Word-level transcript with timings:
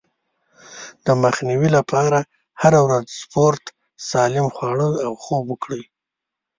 د 1.05 1.07
مخنيوي 1.23 1.69
لپاره 1.77 2.19
هره 2.61 2.79
ورځ 2.87 3.05
سپورت، 3.21 3.63
سالم 4.09 4.47
خواړه 4.55 4.87
او 5.05 5.11
خوب 5.23 5.43
وکړئ. 5.49 5.83